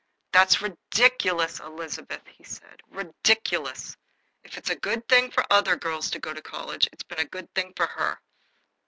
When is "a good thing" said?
4.71-5.29, 7.19-7.71